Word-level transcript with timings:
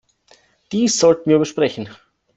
Dies 0.71 0.97
sollten 0.97 1.29
wir 1.29 1.37
besprechen. 1.37 1.87